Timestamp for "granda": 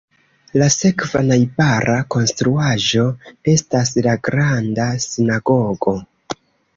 4.29-4.87